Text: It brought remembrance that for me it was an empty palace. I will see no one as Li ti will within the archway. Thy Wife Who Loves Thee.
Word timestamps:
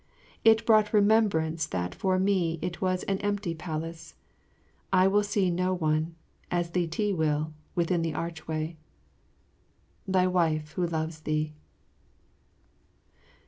It 0.43 0.65
brought 0.65 0.93
remembrance 0.93 1.67
that 1.67 1.93
for 1.93 2.17
me 2.17 2.57
it 2.63 2.81
was 2.81 3.03
an 3.03 3.19
empty 3.19 3.53
palace. 3.53 4.15
I 4.91 5.07
will 5.07 5.21
see 5.21 5.51
no 5.51 5.75
one 5.75 6.15
as 6.49 6.73
Li 6.73 6.87
ti 6.87 7.13
will 7.13 7.53
within 7.75 8.01
the 8.01 8.15
archway. 8.15 8.77
Thy 10.07 10.25
Wife 10.25 10.71
Who 10.71 10.87
Loves 10.87 11.19
Thee. 11.19 11.53